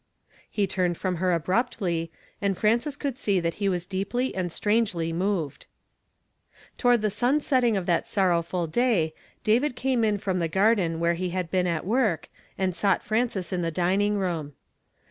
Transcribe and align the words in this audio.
He 0.49 0.65
turned 0.65 0.97
from 0.97 1.17
her 1.17 1.31
abruptly, 1.31 2.11
and 2.41 2.57
Frances 2.57 2.95
could 2.95 3.19
see 3.19 3.39
that 3.39 3.53
he 3.61 3.69
was 3.69 3.85
deeply 3.85 4.33
and 4.33 4.51
strangely 4.51 5.13
moved. 5.13 5.67
Toward 6.75 7.03
the 7.03 7.11
sunsetting 7.11 7.77
of 7.77 7.85
that 7.85 8.07
sorrowful 8.07 8.65
day, 8.65 9.13
David 9.43 9.75
came 9.75 10.03
in 10.03 10.17
from 10.17 10.39
the 10.39 10.47
garden 10.47 10.99
where 10.99 11.13
he 11.13 11.29
had 11.29 11.51
been 11.51 11.67
at 11.67 11.85
work, 11.85 12.29
and 12.57 12.75
sought 12.75 13.03
Frances 13.03 13.53
in 13.53 13.61
the 13.61 13.69
dining 13.69 14.17
room. 14.17 14.53